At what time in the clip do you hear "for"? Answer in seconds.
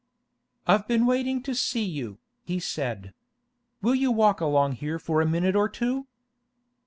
4.97-5.21